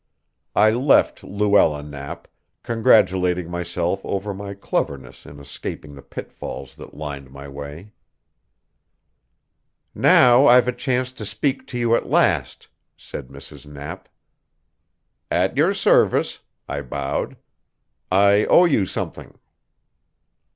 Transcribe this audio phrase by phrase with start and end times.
[0.55, 2.27] I left Luella Knapp,
[2.63, 7.91] congratulating myself over my cleverness in escaping the pitfalls that lined my way.
[9.93, 12.67] "Now I've a chance to speak to you at last,"
[12.97, 13.67] said Mrs.
[13.67, 14.09] Knapp.
[15.29, 17.37] "At your service," I bowed.
[18.11, 19.37] "I owe you something."